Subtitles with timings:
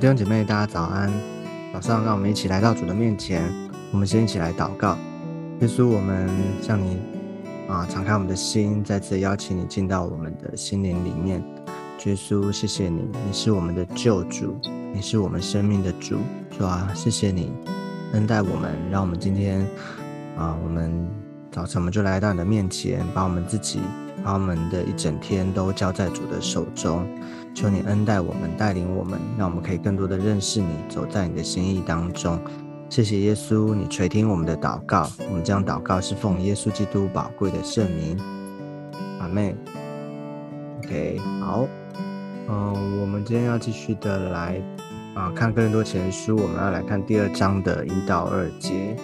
[0.00, 1.12] 弟兄姐妹，大家早安。
[1.72, 3.52] 早上，让我们一起来到主的面前。
[3.90, 4.96] 我们先一起来祷告。
[5.58, 6.30] 耶稣，我们
[6.62, 6.98] 向你
[7.68, 11.42] 啊，敞开我们的心，再次邀请你进到我们的心灵里面。
[12.04, 14.56] 耶稣，谢谢你，你是我们的救主，
[14.94, 16.18] 你是我们生命的主。
[16.56, 17.52] 主啊，谢谢你
[18.12, 19.66] 恩待我们，让我们今天
[20.36, 21.08] 啊，我们
[21.50, 23.80] 早晨我们就来到你的面前，把我们自己。
[24.24, 27.06] 把我们的一整天都交在主的手中，
[27.54, 32.38] 求你恩待我们，带领我们，让我们可以更多的认识你，走在你的心意当中。
[32.88, 35.06] 谢谢耶稣，你垂听我们的祷告。
[35.28, 38.18] 我们将祷告是奉耶稣基督宝贵的圣名。
[39.20, 39.54] 阿妹
[40.78, 41.66] ，OK，好，
[42.48, 44.62] 嗯，我们今天要继续的来
[45.14, 48.96] 啊看哥林多前书，我们要来看第二章的一到二节。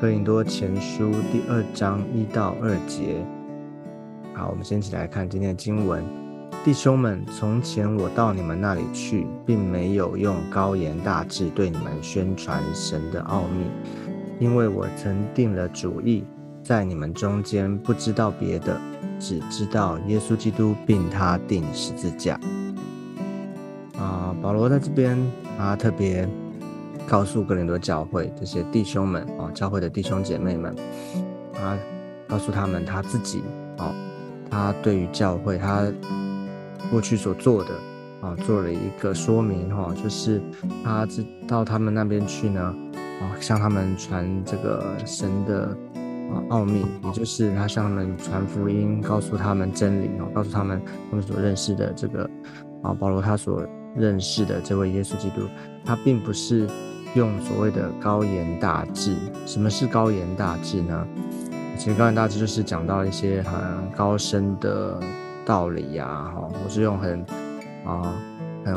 [0.00, 3.22] 哥林多前书第二章一到二节。
[4.32, 6.02] 好，我们先一起来看今天的经文。
[6.62, 13.64] 弟兄们，从前我到你们那里去，并没有用高言大志对你们宣传神的奥秘，
[14.38, 16.22] 因为我曾定了主意，
[16.62, 18.78] 在你们中间不知道别的，
[19.18, 22.38] 只知道耶稣基督并他定十字架。
[23.98, 25.16] 啊，保罗在这边
[25.58, 26.28] 啊，特别
[27.08, 30.76] 告诉格林多教会这些弟兄们啊，教会的弟兄姐妹们
[31.54, 31.78] 啊，
[32.28, 33.42] 告诉他们他自己
[33.78, 33.94] 啊。
[34.52, 35.84] 他对于教会，他
[36.90, 37.70] 过去所做的
[38.20, 40.40] 啊，做了一个说明哈，就是
[40.84, 45.76] 他知到他们那边去呢，啊，向他们传这个神的
[46.32, 52.28] 啊奥秘，也就是他向他们传福音，告诉他们真理哦，告诉他们他们所认识的这个
[52.82, 55.42] 啊，保罗他所认识的这位耶稣基督，
[55.84, 56.68] 他并不是
[57.14, 59.16] 用所谓的高言大志。
[59.46, 61.06] 什么是高言大志呢？
[61.76, 65.00] 其实高言大志就是讲到一些很高深的
[65.50, 67.26] 道理呀，哈，或是用很
[67.84, 68.14] 啊
[68.64, 68.76] 很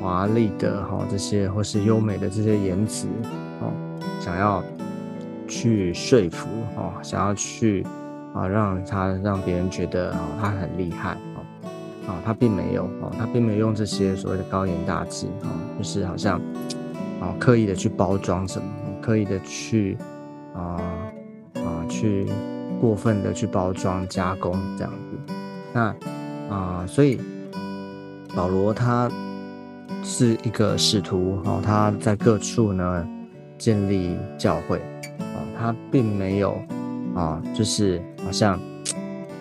[0.00, 3.06] 华丽的哈这些，或是优美的这些言辞，
[3.60, 3.70] 哦，
[4.18, 4.62] 想要
[5.46, 7.84] 去说服，哦，想要去
[8.34, 11.44] 啊让他让别人觉得哦他很厉害，哦，
[12.08, 16.40] 啊他并没有，哦他并没有用这些所谓的高言大志，哦，就是好像
[17.20, 18.66] 啊刻意的去包装什么，
[19.02, 19.98] 刻意的去
[20.54, 20.80] 啊
[21.56, 21.84] 啊。
[21.86, 22.26] 去
[22.80, 25.34] 过分的去包装加工这样子，
[25.72, 25.94] 那
[26.50, 27.20] 啊，所以
[28.34, 29.10] 保罗他
[30.02, 33.08] 是一个使徒哦，他在各处呢
[33.58, 34.78] 建立教会
[35.18, 36.56] 啊，他并没有
[37.14, 38.58] 啊，就是好像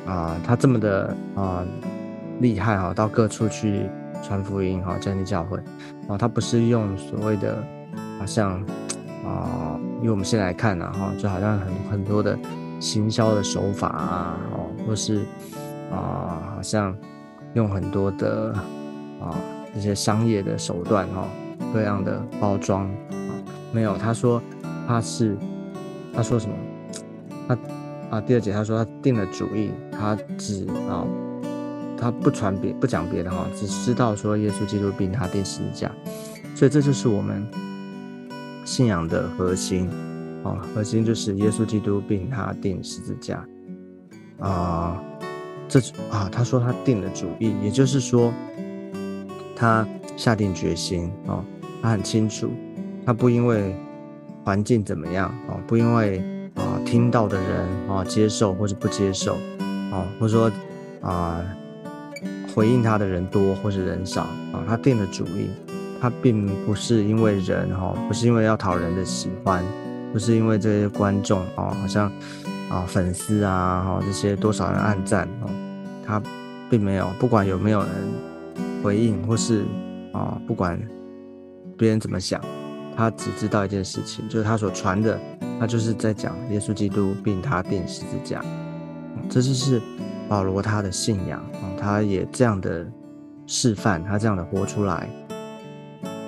[0.05, 1.63] 啊，他这么的啊
[2.39, 3.89] 厉害哈，到各处去
[4.21, 5.57] 传福音哈，建立教会
[6.07, 7.63] 啊，他不是用所谓的
[8.19, 8.63] 好像。
[9.25, 12.37] 啊，因为我们现在来看呢，哈，就好像很很多的
[12.77, 15.21] 行销的手法啊，哦，或是
[15.93, 16.95] 啊，好像
[17.53, 18.53] 用很多的
[19.21, 19.35] 啊
[19.73, 21.27] 这些商业的手段，哈，
[21.71, 23.31] 各样的包装啊，
[23.71, 24.41] 没有，他说
[24.87, 25.37] 他是
[26.13, 26.55] 他说什么？
[27.47, 27.57] 他
[28.17, 31.05] 啊，第二节他说他定了主意，他只啊，
[31.97, 35.91] 他不传别不讲别的哈，只知道说耶稣基督并他定十字架，
[36.55, 37.45] 所以这就是我们。
[38.65, 39.89] 信仰的核心，
[40.43, 43.45] 哦，核心就是耶稣基督并他定十字架，
[44.39, 45.03] 啊，
[45.73, 45.79] 这
[46.11, 48.31] 啊，他说他定了主意，也就是说，
[49.55, 49.83] 他
[50.15, 51.43] 下定决心，哦，
[51.81, 52.51] 他很清楚，
[53.03, 53.75] 他不因为
[54.43, 56.19] 环境怎么样，哦，不因为
[56.53, 59.33] 啊听到的人啊接受或者不接受，
[59.91, 60.51] 哦，或者说
[61.01, 61.43] 啊
[62.53, 65.49] 回应他的人多或是人少，啊，他定了主意。
[65.99, 69.63] 他并不是因为人哈，不是因为要讨人的喜欢，
[70.11, 72.11] 不是因为这些观众哦，好像
[72.69, 75.49] 啊粉丝啊哈这些多少人按赞哦，
[76.05, 76.21] 他
[76.69, 77.89] 并没有，不管有没有人
[78.83, 79.63] 回应或是
[80.11, 80.79] 啊不管
[81.77, 82.41] 别人怎么想，
[82.95, 85.19] 他只知道一件事情，就是他所传的，
[85.59, 88.43] 他就是在讲耶稣基督并他钉十字架，
[89.29, 89.81] 这就是
[90.27, 91.43] 保罗他的信仰，
[91.79, 92.85] 他也这样的
[93.47, 95.09] 示范，他这样的活出来。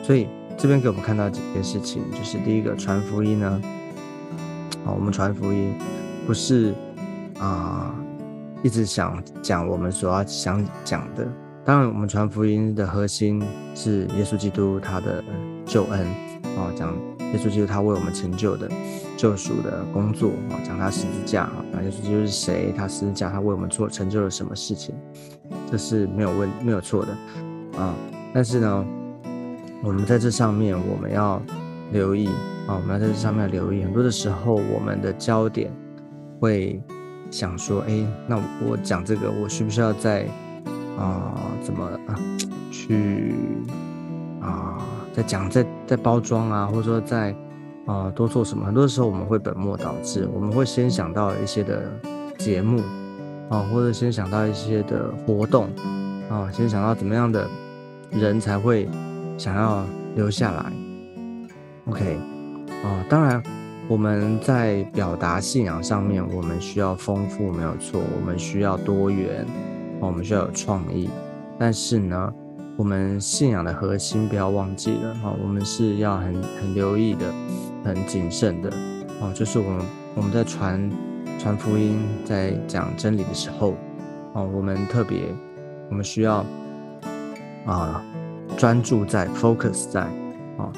[0.04, 3.62] 所以这边给我们看到几件事情，就是第一个传福音呢，
[4.86, 5.74] 啊，我们传福音
[6.28, 6.74] 不是
[7.40, 7.96] 啊
[8.66, 11.24] 一直想讲我们所要想讲的。
[11.64, 13.40] 当然，我们传福音的核心
[13.76, 15.24] 是耶稣基督他的
[15.68, 16.02] 救恩，
[16.58, 16.92] 啊，讲
[17.32, 18.68] 耶稣基督他为我们成就的
[19.16, 22.74] 救赎的工作，啊，讲他十字架，啊，耶稣基督是谁？
[22.76, 24.96] 他十字架他为我们做成就了什么事情？
[25.70, 27.94] 这是没有问没有错的，啊，
[28.34, 28.86] 但是呢。
[29.84, 31.40] 我们在这上面，我们要
[31.92, 32.28] 留意
[32.66, 32.74] 啊！
[32.74, 33.84] 我们要在这上面留意。
[33.84, 35.72] 很多的时候，我们的焦点
[36.40, 36.82] 会
[37.36, 40.26] 想说：哎，那我讲这个，我需不需要再
[40.98, 41.52] 啊？
[41.62, 42.16] 怎么啊
[42.72, 43.36] 去
[44.40, 44.78] 啊？
[45.14, 47.36] 在讲在在包装啊，或者说在
[47.86, 51.92] 啊多做什么，很多时候我们会本末倒置，我们会先想到一些的
[52.38, 52.82] 节目
[53.50, 55.68] 啊，或者先想到一些的活动
[56.30, 57.46] 啊，先想到怎么样的
[58.12, 58.88] 人才会
[59.38, 59.84] 想要
[60.16, 60.72] 留下来。
[61.90, 62.18] OK，
[62.82, 63.44] 啊，当然
[63.88, 69.46] 我们在表达信仰上面，我们需要丰富，没有错，我们需要多元，
[70.00, 71.10] 我们需要有创意，
[71.58, 72.34] 但是呢。
[72.78, 77.34] 我们信仰的核心不要忘记了哈，我们是要很很留意的，
[77.86, 78.70] 很谨慎的
[79.22, 79.32] 哦。
[79.34, 80.92] 就是我们我们在传
[81.40, 83.76] 传福音，在讲真理的时候
[84.34, 85.22] 哦，我们特别
[85.90, 86.46] 我们需要
[87.66, 88.04] 啊
[88.58, 90.02] 专注在 focus 在
[90.58, 90.70] 啊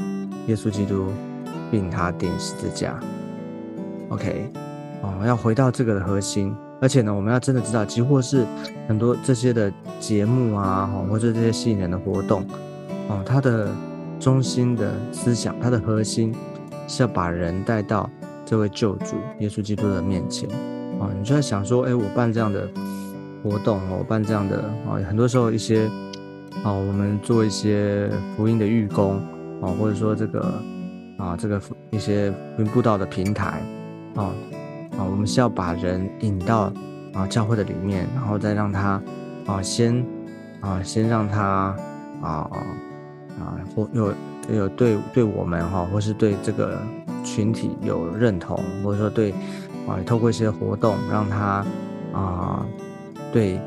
[0.45, 1.07] 耶稣基督
[1.71, 2.99] 并他钉十字架。
[4.09, 4.51] OK
[5.01, 6.55] 哦，要回到这个的核心。
[6.79, 8.45] 而且呢，我们要真的知道，几乎是
[8.87, 12.45] 很多这些的节目啊，或者这些吸引人的活动，
[13.09, 13.67] 哦，它的
[14.19, 16.35] 中心的思想，它的核心
[16.87, 18.07] 是要把人带到
[18.45, 20.47] 这位救主耶稣基督的面前。
[20.99, 22.69] 哦，你就在想说，哎，我办这样的
[23.43, 25.89] 活动，我办这样的，哦，很多时候一些，
[26.63, 29.19] 哦，我们做一些福音的预工，
[29.61, 30.53] 哦，或者说这个，
[31.17, 31.61] 啊，这个
[31.91, 33.61] 一些福音布道的平台，
[34.15, 34.33] 啊。
[34.97, 36.73] 啊，我们是要把人引到
[37.13, 38.99] 啊教会的里面，然后再让他
[39.45, 40.03] 啊先
[40.59, 41.75] 啊先让他
[42.19, 42.49] 啊
[43.39, 44.11] 啊或有
[44.49, 46.79] 有对对我们哈，或是对这个
[47.23, 49.31] 群体有认同，或者说对
[49.87, 51.63] 啊透过一些活动让他
[52.11, 52.65] 啊
[53.31, 53.61] 对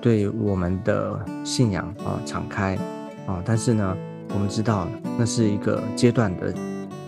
[0.00, 2.78] 对我们的信仰啊敞开
[3.26, 3.96] 啊，但是呢，
[4.32, 4.86] 我们知道
[5.18, 6.54] 那是一个阶段的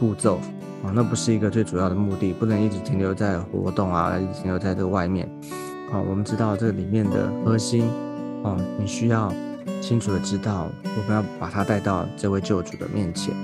[0.01, 0.41] 步骤。
[0.83, 5.29] 啊，那不是一个最主要的目的，不能一直停留在活动啊，一直停留在这个外面。
[5.93, 7.85] 啊，我们知道这里面的核心，
[8.43, 9.31] 哦，你需要
[9.83, 13.35] 清楚的知道，我们要把它带到这位救主的面前，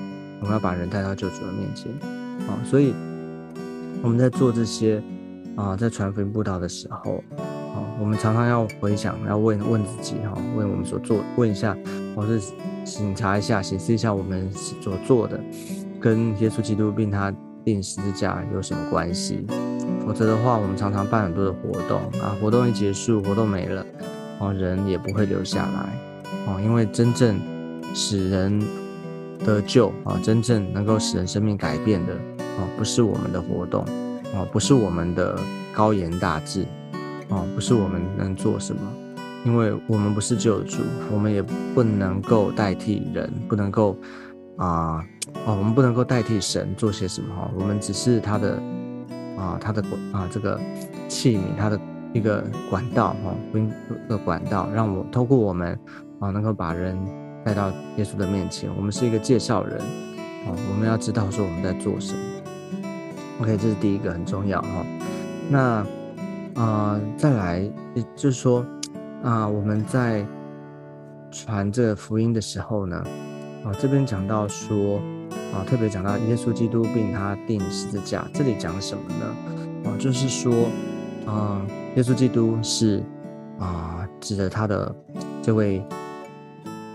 [0.41, 1.93] 我们要把人带到救主的面前。
[2.49, 2.94] 啊，所以
[4.03, 5.03] 我们在做这些
[5.56, 11.76] 啊，在传福音布道的时候，啊，我们常常要回想，要问问自己，哈，问我们所做，问一下，
[12.14, 12.41] 或是
[12.87, 15.38] 审查一下，显示一下我们所做的。
[16.00, 17.32] 跟耶稣基督并他
[17.64, 19.46] 钉十字架有什么关系？
[20.06, 23.84] 否则的话，我们常常办很多的活动啊，活动一结束，活动没了，
[24.38, 27.40] 哦，人也不会留下来哦，因为真正
[27.93, 28.62] 使人
[29.44, 32.12] 得救啊，真正能够使人生命改变的
[32.58, 33.84] 哦，不是我们的活动
[34.32, 35.37] 哦，不是我们的
[35.72, 36.64] 高言大志
[37.28, 38.81] 哦，不是我们能做什么，
[39.44, 40.82] 因为我们不是救主，
[41.12, 41.43] 我们也
[41.75, 43.96] 不能够代替人，不能够
[44.56, 45.04] 啊。
[45.44, 48.61] 哦，我们不能够代替神做些什么哈，我们只是他的
[49.37, 49.82] 啊，他的
[50.12, 50.58] 啊这个
[51.08, 51.78] 器皿，他的
[52.12, 55.78] 一个管道哈，一个管道，让我透过我们
[56.20, 56.99] 啊，能够把人
[57.44, 58.70] 带到耶稣的面前。
[58.76, 59.78] 我们是一个介绍人
[60.46, 62.20] 哦，我们要知道说我们在做什么。
[63.40, 64.87] OK，这是第一个很重要哈。
[65.50, 65.87] 那
[66.55, 67.70] 啊，再来
[68.14, 68.64] 就是说
[69.22, 70.25] 啊，我们在
[71.31, 73.05] 传这福音的时候呢，
[73.67, 75.01] 啊这边讲到说。
[75.53, 79.89] 啊，特别讲到耶稣基督并他钉十字架，这里讲什么呢？
[79.89, 80.53] 啊，就是说，
[81.25, 83.03] 啊，耶稣基督是
[83.58, 84.94] 啊，指的他的
[85.41, 85.82] 这位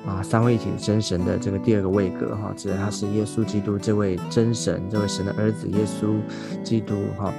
[0.05, 6.19] 啊三位一体真神的这个第二个位格哈，指的他是耶稣基督这位真神，这位神的儿子耶稣
[6.63, 7.33] 基督哈。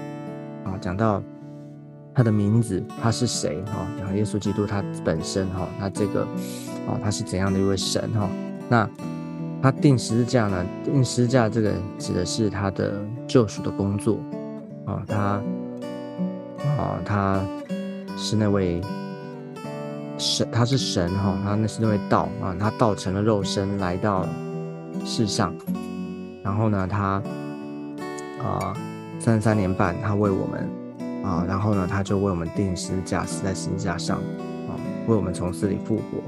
[0.65, 1.23] 啊，讲到
[2.15, 3.87] 他的名字，他是谁哈？
[3.99, 6.23] 然后耶稣基督他本身哈，他这个
[6.87, 8.29] 啊，他是怎样的一位神哈？
[8.69, 8.89] 那。
[9.63, 10.67] 他钉十字架呢？
[10.83, 14.19] 钉十字架这个指的是他的救赎的工作
[14.85, 15.17] 啊，他
[16.77, 17.41] 啊，他
[18.17, 18.81] 是那位
[20.19, 24.27] 神，他是神哈，他那是那位道啊，他道成了肉身来到
[25.05, 25.55] 世上，
[26.43, 27.23] 然后呢，他
[28.43, 28.75] 啊
[29.21, 30.69] 三十三年半，他为我们
[31.23, 34.75] 啊，然后呢，他就为我们钉十字架，死在十字架上啊，
[35.07, 36.19] 为我们从死里复活，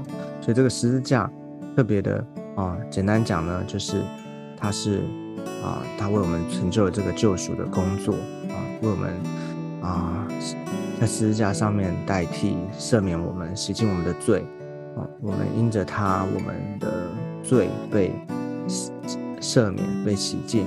[0.41, 1.29] 所以这个十字架
[1.75, 2.25] 特别的。
[2.55, 4.01] 啊，简单讲呢，就是
[4.57, 5.01] 他是
[5.61, 8.13] 啊，他为我们成就了这个救赎的工作
[8.49, 9.13] 啊，为我们
[9.81, 10.25] 啊，
[10.99, 14.45] 在十字架上面代替赦免我们、洗净我们的罪
[14.95, 17.09] 啊，我们因着他，我们的
[17.43, 18.13] 罪被
[19.41, 20.63] 赦免、被洗净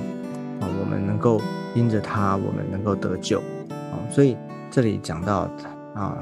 [0.61, 1.41] 啊，我们能够
[1.73, 4.37] 因着他，我们能够得救啊，所以
[4.69, 5.49] 这里讲到
[5.95, 6.17] 啊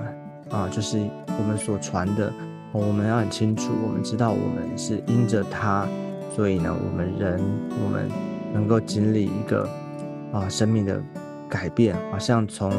[0.50, 0.98] 啊，就是
[1.38, 2.32] 我们所传的。
[2.72, 5.88] 我们要很清楚，我们知道我们是因着他，
[6.36, 7.40] 所以呢，我们人
[7.84, 8.10] 我们
[8.54, 9.68] 能够经历一个
[10.32, 11.02] 啊生命的
[11.50, 12.72] 改变，好像从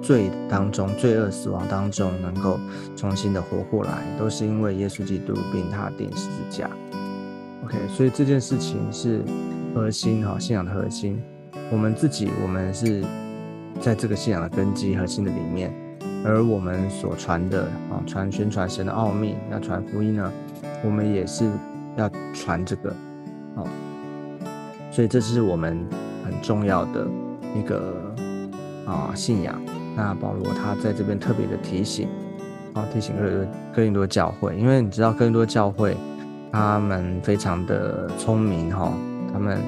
[0.00, 2.58] 罪当中、罪恶死亡当中能够
[2.96, 6.70] 重新的活过来，都是因为耶稣基督并他钉十字架。
[7.64, 9.22] OK，所以这件事情是
[9.74, 11.20] 核心哈，信仰的核心。
[11.70, 13.02] 我们自己，我们是
[13.80, 15.74] 在这个信仰的根基核心的里面，
[16.24, 20.32] 而我们所传的啊，传宣传神的奥秘，要传福音呢，
[20.82, 21.50] 我们也是
[21.96, 22.90] 要传这个，
[23.56, 23.66] 哦，
[24.90, 25.86] 所以这是我们
[26.24, 27.06] 很重要的
[27.54, 27.94] 一个
[28.86, 29.54] 啊信仰。
[29.94, 32.08] 那保罗他在这边特别的提醒，
[32.72, 35.96] 啊，提醒哥哥林多教会，因为你知道哥林多教会
[36.50, 38.92] 他们非常的聪明哈，
[39.32, 39.58] 他们。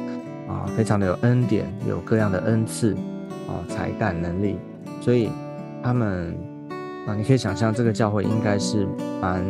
[0.48, 2.94] 啊，非常的有恩典，有各样的恩赐，
[3.48, 4.56] 啊，才干能力，
[5.00, 5.28] 所以
[5.82, 6.38] 他们
[7.06, 8.86] 啊，你可以想象这个教会应该是
[9.20, 9.42] 蛮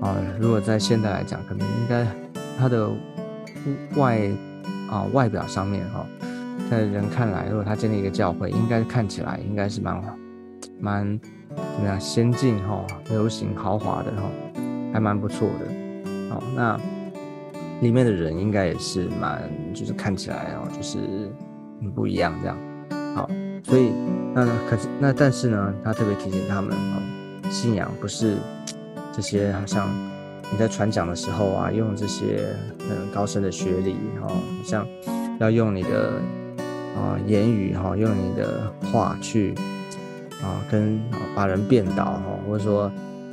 [0.00, 2.06] 啊，如果在现代来讲，可能应该
[2.58, 2.88] 它的
[3.96, 4.20] 外
[4.90, 6.06] 啊外表上面哈，
[6.70, 10.02] 在人看来，如果他建立一个教会，应该看起来应该是蛮
[10.80, 14.22] 蛮怎么样先进哈，流行豪华的哈，
[14.92, 15.66] 还蛮不错的，
[16.30, 16.78] 好那。
[17.80, 19.42] 里面的人应该也是蛮，
[19.74, 21.00] 就是看起来哦，就是
[21.80, 22.56] 很不一样这样。
[23.12, 23.28] 好，
[23.64, 23.90] 所以
[24.34, 28.36] 那可是那但是呢，他特别提醒他们哦，信仰不是
[29.12, 29.88] 这些好像
[30.50, 34.34] 你在传讲的时候啊，用这些嗯高深的学历哈，好
[34.64, 34.86] 像
[35.38, 36.12] 要用你的
[36.96, 39.54] 啊言语哈，用你的话去
[40.42, 41.00] 啊跟
[41.34, 42.90] 把人变倒哈，或者说。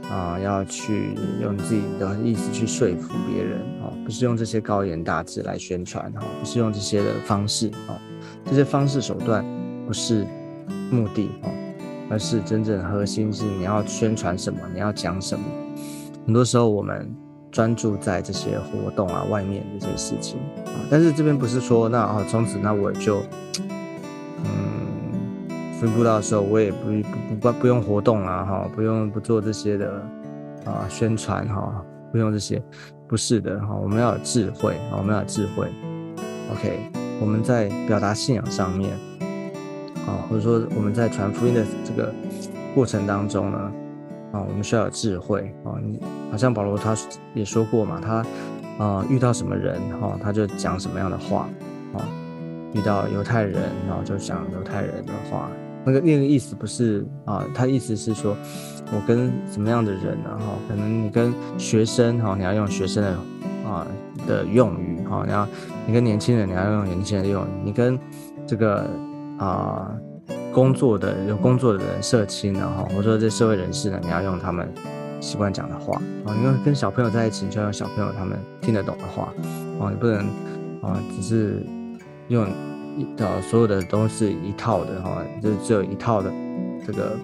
[0.10, 7.94] 啊，要去用自己的意思去说服别人哦，不是用这些高言大志来宣传哈，不是用这些的方式哦，
[8.44, 9.46] 这些方式手段
[9.86, 10.26] 不是
[10.92, 11.50] 目的哦，
[12.10, 15.46] 而是真正核心是你要宣传什么，你要讲什么。
[16.26, 17.10] 很多时候我们
[17.52, 23.22] 专注在这些活动啊，外面这些事情啊，但是这边不是说那哦，从此那我就
[24.46, 24.80] 嗯。
[25.80, 26.90] 分布到的时候，我也不
[27.30, 29.90] 不不不用活动啊，哈，不用不做这些的
[30.66, 32.62] 啊宣传哈，不用这些，
[33.08, 35.70] 不是的哈，我们要有智慧啊，我们要有智慧。
[36.52, 36.78] OK，
[37.22, 38.92] 我们在表达信仰上面
[40.10, 42.12] 啊，或者说我们在传福音的这个
[42.74, 43.72] 过程当中呢，
[44.32, 45.78] 啊，我们需要有智慧啊。
[45.84, 46.00] 你
[46.32, 46.96] 好像保罗他
[47.36, 48.26] 也说过嘛，他
[48.84, 51.48] 啊遇到什么人哈，他就讲什么样的话
[51.94, 52.02] 啊，
[52.74, 55.50] 遇到犹太人然后就讲犹太人的话。
[55.86, 58.36] 那个那个意思不是啊，他意思是说，
[58.92, 60.30] 我跟什么样的人呢？
[60.38, 63.12] 哈，可能你跟学生哈，你要用学生的
[63.66, 63.88] 啊
[64.28, 65.48] 的用语哈，你要
[65.88, 67.98] 你跟年轻人你要用年轻人的用语，你跟
[68.46, 68.86] 这个
[69.40, 69.92] 啊
[70.54, 74.72] 工作的有工作的人社青呢哈，我说这社会人士呢，你要用他们
[75.20, 79.34] 习惯讲的话啊，因为跟小朋友在一起，就要用小朋友他们听得懂的话
[79.80, 80.20] 啊，你不能
[80.84, 81.64] 啊只是
[82.28, 82.46] 用。
[83.18, 86.30] 呃，所有的都是一套的哈，就只有一套的
[86.86, 87.16] 这个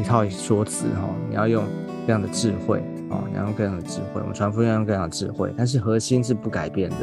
[0.00, 1.10] 一套说辞哈。
[1.28, 1.64] 你要用
[2.06, 2.78] 这样的智慧
[3.10, 4.22] 啊，你要用各样的智慧。
[4.22, 6.96] 我们传福音要用各样的智慧，但是核心是不改变的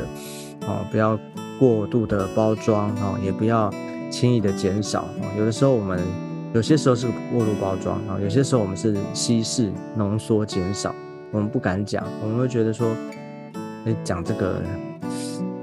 [0.65, 0.84] 哦。
[0.89, 1.19] 不要
[1.60, 3.69] 过度的包装哦，也不要
[4.15, 5.27] 轻易的减少哦。
[5.38, 6.00] 有的时候我们
[6.53, 10.95] 有些时候是过度包装啊，有些时候我们是稀释、浓缩、减少。
[11.31, 12.88] 我们不敢讲，我们会觉得说，
[13.84, 14.62] 你，讲这个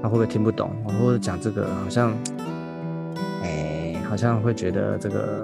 [0.03, 0.69] 他会不会听不懂？
[1.01, 2.13] 或者讲这个好像。
[4.07, 5.43] 好像会觉得这个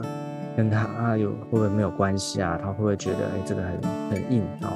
[0.55, 2.55] 跟他有会不会没有关系啊？
[2.61, 4.69] 他会不会觉得哎，这个很很硬啊？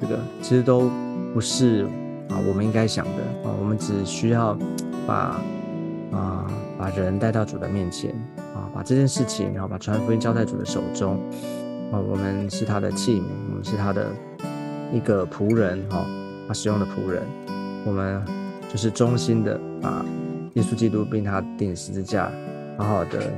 [0.00, 0.88] 这个其实都
[1.34, 1.84] 不是
[2.30, 3.52] 啊，我们应该想的啊。
[3.60, 4.56] 我们只需要
[5.06, 5.38] 把
[6.12, 8.10] 啊把人带到主的面前
[8.54, 11.16] 啊，把这件事情，然后把传福音交在主的手中
[11.92, 11.98] 啊。
[11.98, 14.06] 我们是他的器皿，我们是他的
[14.92, 16.04] 一个仆人哈，
[16.46, 17.22] 他使用的仆人。
[17.84, 18.22] 我们
[18.68, 20.04] 就是忠心的把
[20.54, 22.30] 耶稣基督并他钉十字架。
[22.78, 23.32] 好好的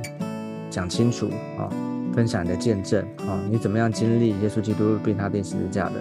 [0.69, 1.71] 讲清楚啊，
[2.13, 5.93] 分享你的见证啊，你怎么样经历耶稣基督并他钉十字架的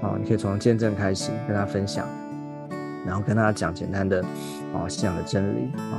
[0.00, 0.14] 啊？
[0.16, 2.06] 你可以从见证开始跟他分享，
[3.04, 4.22] 然后跟他讲简单的
[4.72, 5.98] 啊信仰的真理啊，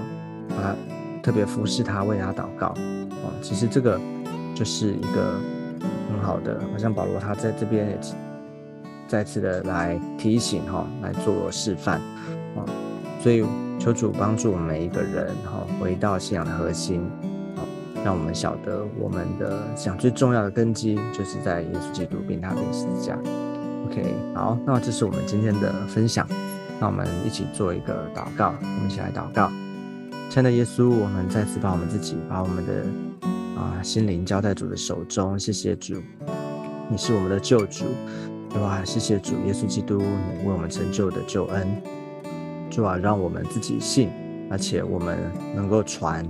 [0.61, 0.75] 他
[1.21, 3.27] 特别服侍他，为他祷告啊。
[3.41, 3.99] 其实这个
[4.53, 5.39] 就是一个
[6.11, 7.99] 很好的，好像保罗他在这边也
[9.07, 11.99] 再次的来提醒哈，来做示范
[12.55, 12.63] 啊，
[13.21, 13.45] 所以。
[13.79, 17.01] 求主帮助我们每一个人，哈，回到信仰的核心，
[17.55, 17.63] 好，
[18.03, 23.17] 让我们晓得我们的想最重要的根基就是在耶稣基督并他的十字架。
[23.85, 26.27] OK，好，那这是我们今天的分享，
[26.77, 29.49] 那我们一起做一个祷告，我们一起来祷告。
[30.29, 32.86] 亲爱的耶稣，我们再次把我们自己，把我们的
[33.59, 35.95] 啊心灵交在主的手中，谢谢主，
[36.88, 37.86] 你是我们的救主，
[38.48, 38.83] 对吧？
[38.86, 41.67] 谢谢主耶稣基督，你为我们成就的救恩。
[42.69, 44.12] 主啊，让我们自己信，
[44.51, 45.17] 而且我们
[45.55, 46.24] 能够传，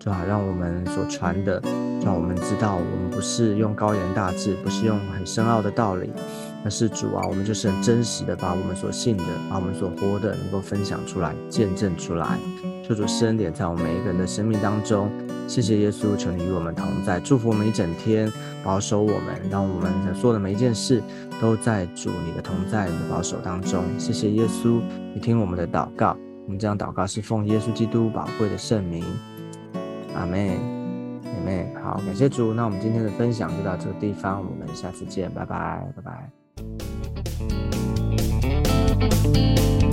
[0.00, 1.62] 主啊，让我们所传的，
[2.04, 6.10] 让我们知道，我们不是用高言大志，不是用很深奥的道理，
[6.64, 12.38] 而是主啊，我们就是很真实的把我们所信的，把我们所活的，能够分享出来，见证出来。
[12.82, 15.10] 求主施恩典在我们每一个人的生命当中。
[15.46, 18.32] 谢谢耶稣，求你与我们同在，祝福我们一整天，
[18.64, 21.02] 保守我们，让我们所做的每一件事
[21.38, 23.84] 都在主你的同在、你的保守当中。
[23.98, 24.80] 谢谢耶稣，
[25.14, 26.16] 你听我们的祷告。
[26.46, 29.04] 我们这样祷告是奉耶稣基督宝贵的圣名。
[30.14, 30.58] 阿门，
[31.24, 31.74] 阿门。
[31.82, 32.54] 好，感谢主。
[32.54, 36.43] 那我们今天的分享就到这个地方，我们下次见，拜拜，拜拜。
[39.10, 39.83] Bye.